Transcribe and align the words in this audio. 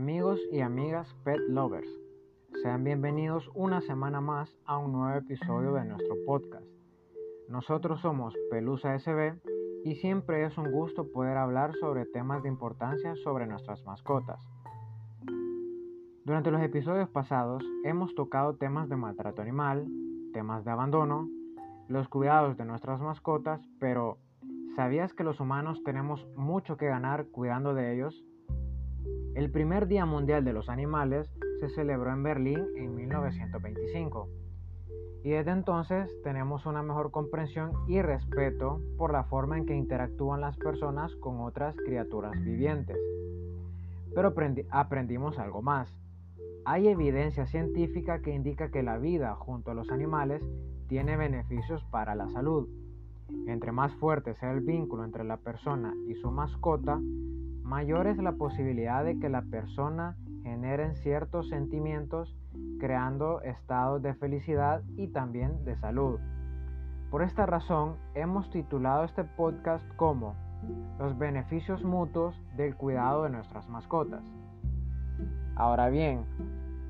Amigos 0.00 0.38
y 0.52 0.60
amigas 0.60 1.12
pet 1.24 1.40
lovers, 1.48 1.88
sean 2.62 2.84
bienvenidos 2.84 3.50
una 3.52 3.80
semana 3.80 4.20
más 4.20 4.56
a 4.64 4.78
un 4.78 4.92
nuevo 4.92 5.18
episodio 5.18 5.72
de 5.72 5.84
nuestro 5.84 6.14
podcast. 6.24 6.64
Nosotros 7.48 8.00
somos 8.00 8.32
Pelusa 8.48 8.96
SB 8.96 9.40
y 9.84 9.96
siempre 9.96 10.46
es 10.46 10.56
un 10.56 10.70
gusto 10.70 11.10
poder 11.10 11.36
hablar 11.36 11.74
sobre 11.80 12.06
temas 12.06 12.44
de 12.44 12.48
importancia 12.48 13.16
sobre 13.16 13.48
nuestras 13.48 13.84
mascotas. 13.86 14.38
Durante 16.24 16.52
los 16.52 16.62
episodios 16.62 17.08
pasados 17.08 17.64
hemos 17.82 18.14
tocado 18.14 18.54
temas 18.54 18.88
de 18.88 18.94
maltrato 18.94 19.42
animal, 19.42 19.84
temas 20.32 20.64
de 20.64 20.70
abandono, 20.70 21.28
los 21.88 22.08
cuidados 22.08 22.56
de 22.56 22.64
nuestras 22.64 23.00
mascotas, 23.00 23.60
pero 23.80 24.18
¿sabías 24.76 25.12
que 25.12 25.24
los 25.24 25.40
humanos 25.40 25.82
tenemos 25.82 26.24
mucho 26.36 26.76
que 26.76 26.86
ganar 26.86 27.26
cuidando 27.32 27.74
de 27.74 27.94
ellos? 27.94 28.24
El 29.38 29.52
primer 29.52 29.86
Día 29.86 30.04
Mundial 30.04 30.44
de 30.44 30.52
los 30.52 30.68
Animales 30.68 31.30
se 31.60 31.68
celebró 31.68 32.12
en 32.12 32.24
Berlín 32.24 32.66
en 32.74 32.96
1925 32.96 34.28
y 35.22 35.30
desde 35.30 35.52
entonces 35.52 36.10
tenemos 36.24 36.66
una 36.66 36.82
mejor 36.82 37.12
comprensión 37.12 37.70
y 37.86 38.02
respeto 38.02 38.80
por 38.96 39.12
la 39.12 39.22
forma 39.22 39.56
en 39.56 39.64
que 39.64 39.76
interactúan 39.76 40.40
las 40.40 40.56
personas 40.56 41.14
con 41.20 41.38
otras 41.38 41.76
criaturas 41.76 42.32
vivientes. 42.42 42.98
Pero 44.12 44.34
aprendimos 44.70 45.38
algo 45.38 45.62
más. 45.62 45.88
Hay 46.64 46.88
evidencia 46.88 47.46
científica 47.46 48.20
que 48.22 48.34
indica 48.34 48.72
que 48.72 48.82
la 48.82 48.98
vida 48.98 49.36
junto 49.36 49.70
a 49.70 49.74
los 49.74 49.92
animales 49.92 50.42
tiene 50.88 51.16
beneficios 51.16 51.84
para 51.92 52.16
la 52.16 52.28
salud. 52.30 52.68
Entre 53.46 53.70
más 53.70 53.94
fuerte 53.94 54.34
sea 54.34 54.50
el 54.50 54.62
vínculo 54.62 55.04
entre 55.04 55.22
la 55.22 55.36
persona 55.36 55.94
y 56.08 56.16
su 56.16 56.32
mascota, 56.32 56.98
mayor 57.68 58.06
es 58.06 58.16
la 58.16 58.32
posibilidad 58.32 59.04
de 59.04 59.18
que 59.18 59.28
la 59.28 59.42
persona 59.42 60.16
genere 60.42 60.94
ciertos 60.96 61.50
sentimientos 61.50 62.34
creando 62.80 63.42
estados 63.42 64.00
de 64.00 64.14
felicidad 64.14 64.82
y 64.96 65.08
también 65.08 65.66
de 65.66 65.76
salud. 65.76 66.18
Por 67.10 67.22
esta 67.22 67.44
razón 67.44 67.96
hemos 68.14 68.48
titulado 68.50 69.04
este 69.04 69.22
podcast 69.22 69.86
como 69.96 70.34
Los 70.98 71.18
beneficios 71.18 71.84
mutuos 71.84 72.34
del 72.56 72.74
cuidado 72.74 73.24
de 73.24 73.30
nuestras 73.30 73.68
mascotas. 73.68 74.24
Ahora 75.54 75.90
bien, 75.90 76.24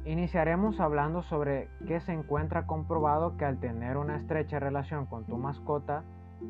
iniciaremos 0.04 0.78
hablando 0.78 1.22
sobre 1.22 1.68
qué 1.88 1.98
se 1.98 2.12
encuentra 2.12 2.66
comprobado 2.66 3.36
que 3.36 3.44
al 3.44 3.58
tener 3.58 3.96
una 3.96 4.16
estrecha 4.16 4.60
relación 4.60 5.06
con 5.06 5.26
tu 5.26 5.38
mascota 5.38 6.04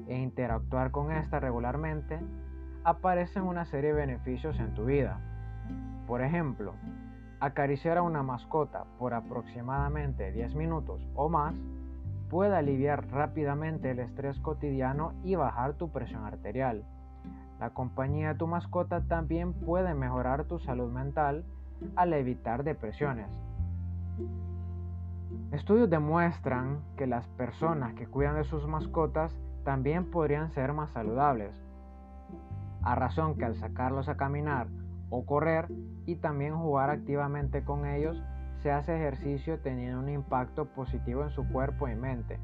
e 0.06 0.18
interactuar 0.18 0.90
con 0.90 1.12
esta 1.12 1.40
regularmente, 1.40 2.20
aparecen 2.88 3.42
una 3.42 3.66
serie 3.66 3.90
de 3.90 4.00
beneficios 4.00 4.58
en 4.58 4.72
tu 4.72 4.86
vida. 4.86 5.20
Por 6.06 6.22
ejemplo, 6.22 6.72
acariciar 7.38 7.98
a 7.98 8.02
una 8.02 8.22
mascota 8.22 8.84
por 8.98 9.12
aproximadamente 9.12 10.32
10 10.32 10.54
minutos 10.54 11.06
o 11.14 11.28
más 11.28 11.54
puede 12.30 12.56
aliviar 12.56 13.06
rápidamente 13.10 13.90
el 13.90 13.98
estrés 13.98 14.38
cotidiano 14.40 15.12
y 15.22 15.34
bajar 15.34 15.74
tu 15.74 15.90
presión 15.90 16.24
arterial. 16.24 16.84
La 17.60 17.70
compañía 17.70 18.28
de 18.28 18.38
tu 18.38 18.46
mascota 18.46 19.02
también 19.02 19.52
puede 19.52 19.92
mejorar 19.92 20.44
tu 20.44 20.58
salud 20.58 20.90
mental 20.90 21.44
al 21.94 22.14
evitar 22.14 22.64
depresiones. 22.64 23.28
Estudios 25.52 25.90
demuestran 25.90 26.80
que 26.96 27.06
las 27.06 27.26
personas 27.28 27.92
que 27.94 28.06
cuidan 28.06 28.36
de 28.36 28.44
sus 28.44 28.66
mascotas 28.66 29.36
también 29.62 30.10
podrían 30.10 30.50
ser 30.52 30.72
más 30.72 30.90
saludables 30.90 31.67
a 32.82 32.94
razón 32.94 33.36
que 33.36 33.44
al 33.44 33.56
sacarlos 33.56 34.08
a 34.08 34.16
caminar 34.16 34.68
o 35.10 35.24
correr 35.24 35.68
y 36.06 36.16
también 36.16 36.56
jugar 36.56 36.90
activamente 36.90 37.64
con 37.64 37.86
ellos, 37.86 38.22
se 38.62 38.70
hace 38.70 38.96
ejercicio 38.96 39.60
teniendo 39.60 40.00
un 40.00 40.08
impacto 40.08 40.66
positivo 40.66 41.22
en 41.22 41.30
su 41.30 41.46
cuerpo 41.48 41.88
y 41.88 41.94
mente. 41.94 42.38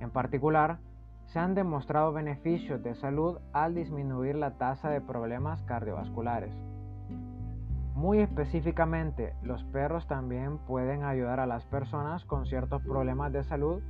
En 0.00 0.10
particular, 0.10 0.78
se 1.26 1.38
han 1.38 1.54
demostrado 1.54 2.12
beneficios 2.12 2.82
de 2.82 2.94
salud 2.94 3.38
al 3.52 3.74
disminuir 3.74 4.36
la 4.36 4.58
tasa 4.58 4.90
de 4.90 5.00
problemas 5.00 5.62
cardiovasculares. 5.62 6.54
Muy 7.94 8.20
específicamente, 8.20 9.34
los 9.42 9.64
perros 9.64 10.06
también 10.06 10.58
pueden 10.58 11.04
ayudar 11.04 11.40
a 11.40 11.46
las 11.46 11.64
personas 11.66 12.24
con 12.24 12.46
ciertos 12.46 12.82
problemas 12.82 13.32
de 13.32 13.44
salud 13.44 13.82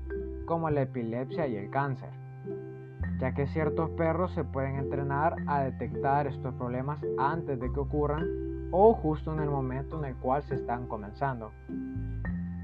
como 0.47 0.71
la 0.71 0.82
epilepsia 0.82 1.47
y 1.47 1.56
el 1.56 1.71
cáncer 1.71 2.10
ya 3.19 3.34
que 3.34 3.47
ciertos 3.49 3.91
perros 3.91 4.33
se 4.33 4.45
pueden 4.45 4.77
entrenar 4.77 5.37
a 5.47 5.61
detectar 5.61 6.27
estos 6.27 6.55
problemas 6.55 7.00
antes 7.19 7.59
de 7.61 7.73
que 7.73 7.81
ocurran 7.81 8.25
o 8.71 8.95
justo 8.95 9.33
en 9.33 9.41
el 9.41 9.50
momento 9.50 9.99
en 9.99 10.06
el 10.06 10.17
cual 10.17 10.43
se 10.43 10.56
están 10.56 10.87
comenzando. 10.87 11.53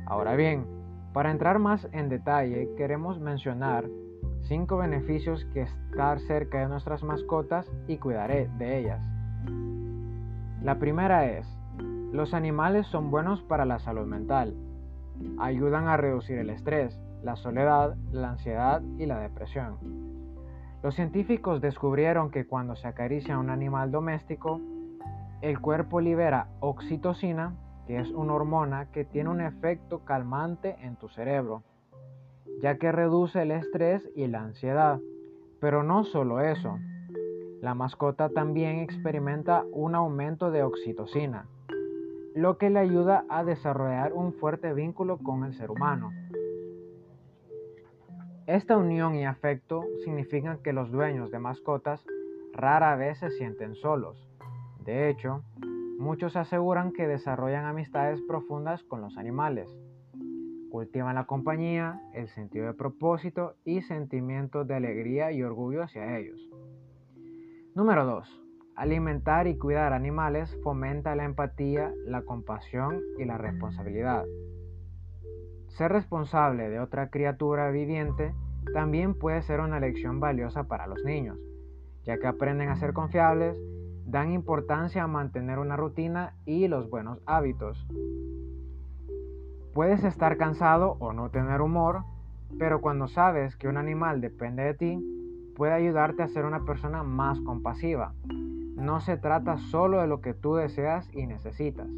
Ahora 0.07 0.35
bien, 0.35 0.67
para 1.13 1.31
entrar 1.31 1.59
más 1.59 1.89
en 1.93 2.09
detalle, 2.09 2.71
queremos 2.77 3.21
mencionar 3.21 3.85
5 4.43 4.77
beneficios 4.79 5.45
que 5.53 5.63
estar 5.63 6.19
cerca 6.21 6.61
de 6.61 6.69
nuestras 6.69 7.03
mascotas 7.03 7.71
y 7.87 7.99
cuidaré 7.99 8.49
de 8.59 8.79
ellas. 8.79 9.03
La 10.63 10.79
primera 10.79 11.27
es, 11.27 11.47
los 12.13 12.33
animales 12.33 12.87
son 12.87 13.11
buenos 13.11 13.43
para 13.43 13.65
la 13.65 13.79
salud 13.79 14.07
mental. 14.07 14.55
Ayudan 15.39 15.89
a 15.89 15.97
reducir 15.97 16.39
el 16.39 16.51
estrés, 16.51 16.99
la 17.23 17.37
soledad, 17.37 17.97
la 18.13 18.31
ansiedad 18.31 18.81
y 18.97 19.07
la 19.07 19.19
depresión. 19.19 20.08
Los 20.83 20.95
científicos 20.95 21.61
descubrieron 21.61 22.31
que 22.31 22.47
cuando 22.47 22.77
se 22.77 22.87
acaricia 22.87 23.35
a 23.35 23.39
un 23.39 23.51
animal 23.51 23.91
doméstico, 23.91 24.61
el 25.43 25.61
cuerpo 25.61 26.01
libera 26.01 26.49
oxitocina, 26.61 27.55
que 27.87 27.99
es 27.99 28.11
una 28.11 28.35
hormona 28.35 28.87
que 28.93 29.05
tiene 29.05 29.31
un 29.31 29.41
efecto 29.41 30.05
calmante 30.05 30.77
en 30.83 30.97
tu 30.97 31.09
cerebro, 31.09 31.65
ya 32.63 32.77
que 32.77 32.93
reduce 32.93 33.43
el 33.43 33.51
estrés 33.51 34.09
y 34.15 34.29
la 34.29 34.43
ansiedad. 34.43 35.01
Pero 35.61 35.83
no 35.83 36.05
solo 36.05 36.41
eso, 36.41 36.79
la 37.61 37.75
mascota 37.75 38.29
también 38.29 38.79
experimenta 38.79 39.65
un 39.73 39.97
aumento 39.97 40.53
de 40.53 40.63
oxitocina, 40.63 41.47
lo 42.37 42.57
que 42.57 42.71
le 42.71 42.79
ayuda 42.79 43.25
a 43.29 43.43
desarrollar 43.43 44.13
un 44.13 44.33
fuerte 44.33 44.73
vínculo 44.75 45.19
con 45.19 45.43
el 45.43 45.55
ser 45.55 45.73
humano. 45.73 46.13
Esta 48.49 48.79
unión 48.79 49.15
y 49.15 49.27
afecto 49.27 49.85
significan 50.03 50.63
que 50.63 50.73
los 50.73 50.91
dueños 50.91 51.31
de 51.31 51.39
mascotas 51.39 52.03
rara 52.55 52.97
vez 52.97 53.19
se 53.19 53.29
sienten 53.29 53.75
solos. 53.75 54.27
De 54.87 55.11
hecho, 55.11 55.43
muchos 55.99 56.35
aseguran 56.35 56.95
que 56.95 57.07
desarrollan 57.07 57.67
amistades 57.67 58.23
profundas 58.23 58.83
con 58.85 59.03
los 59.03 59.19
animales. 59.19 59.69
Cultivan 60.71 61.17
la 61.17 61.27
compañía, 61.27 62.01
el 62.15 62.29
sentido 62.29 62.69
de 62.69 62.73
propósito 62.73 63.55
y 63.67 63.83
sentimientos 63.83 64.67
de 64.67 64.77
alegría 64.77 65.31
y 65.31 65.43
orgullo 65.43 65.83
hacia 65.83 66.17
ellos. 66.17 66.41
Número 67.75 68.07
2. 68.07 68.45
Alimentar 68.77 69.47
y 69.47 69.59
cuidar 69.59 69.93
animales 69.93 70.59
fomenta 70.63 71.15
la 71.15 71.27
empatía, 71.27 71.93
la 72.07 72.23
compasión 72.23 73.03
y 73.19 73.27
la 73.27 73.37
responsabilidad. 73.37 74.25
Ser 75.69 75.93
responsable 75.93 76.69
de 76.69 76.81
otra 76.81 77.09
criatura 77.09 77.71
viviente 77.71 78.35
también 78.73 79.15
puede 79.15 79.43
ser 79.43 79.61
una 79.61 79.81
lección 79.81 80.21
valiosa 80.21 80.65
para 80.65 80.87
los 80.87 81.05
niños, 81.05 81.39
ya 82.05 82.19
que 82.19 82.27
aprenden 82.27 82.69
a 82.69 82.77
ser 82.77 82.93
confiables, 82.93 83.57
dan 84.07 84.33
importancia 84.33 85.03
a 85.03 85.07
mantener 85.07 85.59
una 85.59 85.77
rutina 85.77 86.35
y 86.47 86.67
los 86.69 86.89
buenos 86.89 87.21
hábitos. 87.27 87.87
Puedes 89.75 90.03
estar 90.03 90.37
cansado 90.39 90.97
o 90.99 91.13
no 91.13 91.31
tener 91.31 91.61
humor, 91.61 92.03
pero 92.59 92.81
cuando 92.81 93.07
sabes 93.07 93.55
que 93.57 93.69
un 93.69 93.77
animal 93.77 94.21
depende 94.21 94.63
de 94.63 94.75
ti, 94.75 95.53
puede 95.55 95.73
ayudarte 95.73 96.23
a 96.23 96.29
ser 96.29 96.47
una 96.47 96.65
persona 96.65 97.03
más 97.03 97.41
compasiva. 97.41 98.15
No 98.77 99.01
se 99.01 99.17
trata 99.17 99.59
solo 99.59 100.01
de 100.01 100.07
lo 100.07 100.21
que 100.21 100.35
tú 100.35 100.55
deseas 100.55 101.09
y 101.13 101.27
necesitas. 101.27 101.89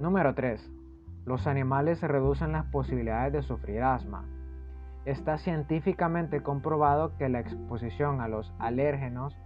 Número 0.00 0.34
3. 0.34 0.75
Los 1.26 1.48
animales 1.48 2.00
reducen 2.02 2.52
las 2.52 2.66
posibilidades 2.66 3.32
de 3.32 3.42
sufrir 3.42 3.82
asma. 3.82 4.24
Está 5.04 5.38
científicamente 5.38 6.40
comprobado 6.40 7.16
que 7.16 7.28
la 7.28 7.40
exposición 7.40 8.20
a 8.20 8.28
los 8.28 8.54
alérgenos, 8.60 9.36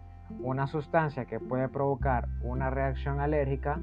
una 0.40 0.66
sustancia 0.66 1.24
que 1.24 1.40
puede 1.40 1.70
provocar 1.70 2.28
una 2.42 2.68
reacción 2.68 3.18
alérgica 3.18 3.80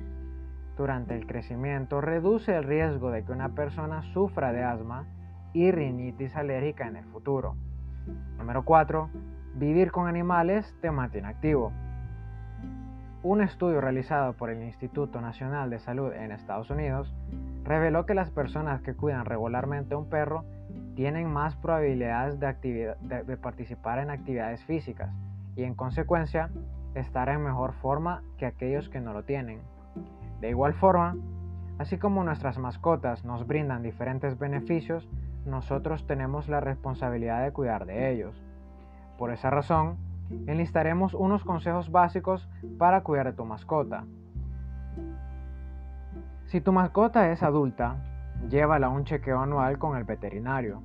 durante 0.77 1.15
el 1.15 1.25
crecimiento, 1.25 1.99
reduce 1.99 2.55
el 2.55 2.65
riesgo 2.65 3.09
de 3.09 3.25
que 3.25 3.31
una 3.31 3.49
persona 3.49 4.03
sufra 4.13 4.53
de 4.53 4.63
asma 4.63 5.07
y 5.53 5.71
rinitis 5.71 6.35
alérgica 6.35 6.87
en 6.87 6.97
el 6.97 7.05
futuro. 7.05 7.55
Número 8.37 8.63
4. 8.63 9.09
Vivir 9.55 9.91
con 9.91 10.07
animales 10.07 10.71
te 10.81 10.91
mantiene 10.91 11.29
activo. 11.29 11.71
Un 13.23 13.41
estudio 13.41 13.81
realizado 13.81 14.33
por 14.33 14.51
el 14.51 14.61
Instituto 14.61 15.19
Nacional 15.19 15.71
de 15.71 15.79
Salud 15.79 16.13
en 16.13 16.31
Estados 16.31 16.69
Unidos 16.69 17.11
reveló 17.67 18.05
que 18.05 18.13
las 18.13 18.31
personas 18.31 18.81
que 18.81 18.95
cuidan 18.95 19.25
regularmente 19.25 19.93
a 19.93 19.97
un 19.97 20.09
perro 20.09 20.45
tienen 20.95 21.31
más 21.31 21.55
probabilidades 21.57 22.39
de, 22.39 23.37
participar 23.37 23.99
en 23.99 24.09
actividades 24.09 24.63
físicas 24.63 25.11
y 25.55 25.63
en 25.63 25.75
consecuencia 25.75 26.49
estará 26.95 27.33
en 27.33 27.43
mejor 27.43 27.73
forma 27.73 28.23
que 28.37 28.45
aquellos 28.45 28.89
que 28.89 29.01
no 29.01 29.13
lo 29.13 29.23
tienen. 29.23 29.59
De 30.39 30.49
igual 30.49 30.73
forma, 30.73 31.15
así 31.77 31.97
como 31.97 32.23
nuestras 32.23 32.57
mascotas 32.57 33.25
nos 33.25 33.45
brindan 33.45 33.83
diferentes 33.83 34.39
beneficios, 34.39 35.07
nosotros 35.45 36.07
tenemos 36.07 36.47
la 36.47 36.61
responsabilidad 36.61 37.43
de 37.43 37.51
cuidar 37.51 37.85
de 37.85 38.11
ellos. 38.11 38.41
Por 39.17 39.31
esa 39.31 39.49
razón, 39.49 39.97
enlistaremos 40.47 41.13
unos 41.13 41.43
consejos 41.43 41.91
básicos 41.91 42.49
para 42.77 43.01
cuidar 43.01 43.27
de 43.27 43.33
tu 43.33 43.45
mascota. 43.45 44.05
Si 46.47 46.61
tu 46.61 46.71
mascota 46.71 47.29
es 47.29 47.43
adulta, 47.43 47.97
llévala 48.47 48.87
a 48.87 48.89
un 48.89 49.03
chequeo 49.03 49.41
anual 49.41 49.77
con 49.77 49.97
el 49.97 50.05
veterinario. 50.05 50.81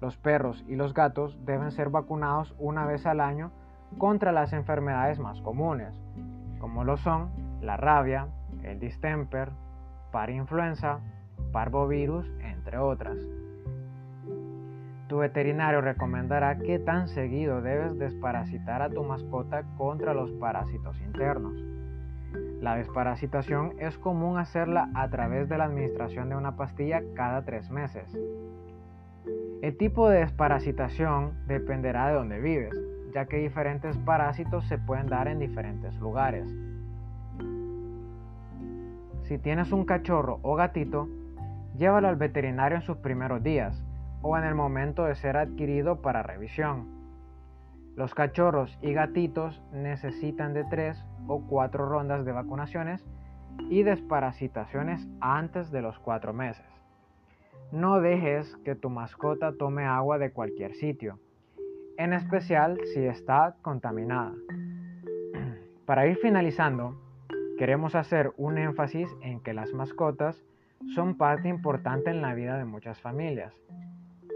Los 0.00 0.16
perros 0.16 0.64
y 0.66 0.76
los 0.76 0.94
gatos 0.94 1.38
deben 1.44 1.72
ser 1.72 1.90
vacunados 1.90 2.54
una 2.58 2.86
vez 2.86 3.04
al 3.04 3.20
año 3.20 3.50
contra 3.98 4.32
las 4.32 4.54
enfermedades 4.54 5.18
más 5.18 5.42
comunes, 5.42 5.94
como 6.58 6.84
lo 6.84 6.96
son 6.96 7.28
la 7.60 7.76
rabia, 7.76 8.28
el 8.62 8.80
distemper, 8.80 9.50
parinfluenza, 10.10 11.00
parvovirus, 11.52 12.26
entre 12.40 12.78
otras. 12.78 13.18
Tu 15.08 15.18
veterinario 15.18 15.82
recomendará 15.82 16.56
qué 16.60 16.78
tan 16.78 17.08
seguido 17.08 17.60
debes 17.60 17.98
desparasitar 17.98 18.80
a 18.80 18.88
tu 18.88 19.04
mascota 19.04 19.64
contra 19.76 20.14
los 20.14 20.32
parásitos 20.32 20.98
internos. 21.02 21.52
La 22.64 22.76
desparasitación 22.76 23.74
es 23.78 23.98
común 23.98 24.38
hacerla 24.38 24.88
a 24.94 25.10
través 25.10 25.50
de 25.50 25.58
la 25.58 25.64
administración 25.64 26.30
de 26.30 26.36
una 26.36 26.56
pastilla 26.56 27.02
cada 27.14 27.44
tres 27.44 27.68
meses. 27.68 28.10
El 29.60 29.76
tipo 29.76 30.08
de 30.08 30.20
desparasitación 30.20 31.34
dependerá 31.46 32.08
de 32.08 32.14
dónde 32.14 32.40
vives, 32.40 32.74
ya 33.12 33.26
que 33.26 33.36
diferentes 33.36 33.98
parásitos 33.98 34.66
se 34.66 34.78
pueden 34.78 35.08
dar 35.08 35.28
en 35.28 35.40
diferentes 35.40 35.94
lugares. 35.96 36.50
Si 39.24 39.36
tienes 39.36 39.70
un 39.70 39.84
cachorro 39.84 40.38
o 40.40 40.54
gatito, 40.54 41.10
llévalo 41.76 42.08
al 42.08 42.16
veterinario 42.16 42.78
en 42.78 42.82
sus 42.82 42.96
primeros 42.96 43.42
días 43.42 43.84
o 44.22 44.38
en 44.38 44.44
el 44.44 44.54
momento 44.54 45.04
de 45.04 45.16
ser 45.16 45.36
adquirido 45.36 46.00
para 46.00 46.22
revisión. 46.22 47.03
Los 47.96 48.14
cachorros 48.14 48.78
y 48.82 48.92
gatitos 48.92 49.62
necesitan 49.72 50.52
de 50.54 50.64
3 50.64 51.04
o 51.26 51.46
4 51.46 51.86
rondas 51.86 52.24
de 52.24 52.32
vacunaciones 52.32 53.04
y 53.70 53.82
desparasitaciones 53.82 55.06
antes 55.20 55.70
de 55.70 55.82
los 55.82 55.98
4 56.00 56.32
meses. 56.32 56.66
No 57.72 58.00
dejes 58.00 58.56
que 58.64 58.74
tu 58.74 58.90
mascota 58.90 59.52
tome 59.52 59.84
agua 59.84 60.18
de 60.18 60.32
cualquier 60.32 60.74
sitio 60.74 61.18
en 61.96 62.12
especial 62.12 62.78
si 62.92 63.04
está 63.04 63.56
contaminada. 63.62 64.32
Para 65.86 66.06
ir 66.06 66.16
finalizando, 66.16 67.00
queremos 67.58 67.94
hacer 67.94 68.32
un 68.36 68.58
énfasis 68.58 69.08
en 69.22 69.40
que 69.40 69.54
las 69.54 69.72
mascotas 69.72 70.42
son 70.94 71.16
parte 71.16 71.48
importante 71.48 72.10
en 72.10 72.20
la 72.20 72.34
vida 72.34 72.58
de 72.58 72.64
muchas 72.64 73.00
familias, 73.00 73.54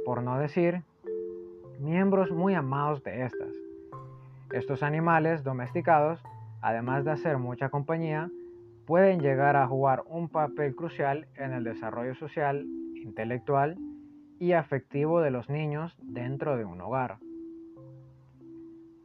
por 0.04 0.22
no 0.22 0.38
decir 0.38 0.82
miembros 1.80 2.30
muy 2.30 2.54
amados 2.54 3.02
de 3.02 3.24
estas. 3.24 3.54
Estos 4.52 4.82
animales 4.82 5.44
domesticados, 5.44 6.20
además 6.60 7.04
de 7.04 7.12
hacer 7.12 7.38
mucha 7.38 7.68
compañía, 7.68 8.30
pueden 8.86 9.20
llegar 9.20 9.56
a 9.56 9.66
jugar 9.66 10.02
un 10.06 10.28
papel 10.28 10.74
crucial 10.74 11.28
en 11.36 11.52
el 11.52 11.64
desarrollo 11.64 12.14
social, 12.14 12.66
intelectual 12.96 13.76
y 14.38 14.52
afectivo 14.52 15.20
de 15.20 15.30
los 15.30 15.48
niños 15.48 15.96
dentro 16.02 16.56
de 16.56 16.64
un 16.64 16.80
hogar. 16.80 17.18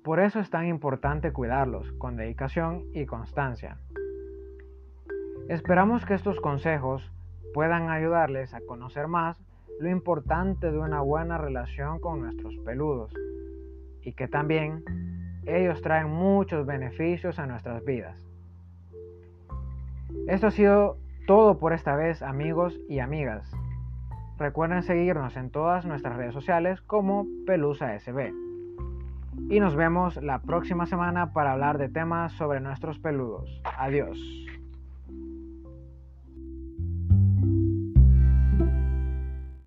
Por 0.03 0.19
eso 0.19 0.39
es 0.39 0.49
tan 0.49 0.67
importante 0.67 1.31
cuidarlos 1.31 1.91
con 1.93 2.17
dedicación 2.17 2.83
y 2.93 3.05
constancia. 3.05 3.77
Esperamos 5.49 6.05
que 6.05 6.13
estos 6.13 6.39
consejos 6.39 7.11
puedan 7.53 7.89
ayudarles 7.89 8.53
a 8.53 8.61
conocer 8.61 9.07
más 9.07 9.41
lo 9.79 9.89
importante 9.89 10.71
de 10.71 10.77
una 10.77 11.01
buena 11.01 11.37
relación 11.37 11.99
con 11.99 12.21
nuestros 12.21 12.55
peludos 12.65 13.13
y 14.01 14.13
que 14.13 14.27
también 14.27 14.83
ellos 15.45 15.81
traen 15.81 16.09
muchos 16.09 16.65
beneficios 16.65 17.39
a 17.39 17.45
nuestras 17.45 17.83
vidas. 17.83 18.17
Esto 20.27 20.47
ha 20.47 20.51
sido 20.51 20.97
todo 21.27 21.57
por 21.57 21.73
esta 21.73 21.95
vez 21.95 22.21
amigos 22.21 22.79
y 22.87 22.99
amigas. 22.99 23.51
Recuerden 24.37 24.83
seguirnos 24.83 25.35
en 25.37 25.49
todas 25.49 25.85
nuestras 25.85 26.17
redes 26.17 26.33
sociales 26.33 26.81
como 26.81 27.25
Pelusa 27.45 27.97
SB 27.99 28.33
y 29.49 29.59
nos 29.59 29.75
vemos 29.75 30.17
la 30.17 30.39
próxima 30.39 30.85
semana 30.85 31.33
para 31.33 31.53
hablar 31.53 31.77
de 31.77 31.89
temas 31.89 32.33
sobre 32.33 32.59
nuestros 32.59 32.99
peludos. 32.99 33.61
Adiós. 33.77 34.19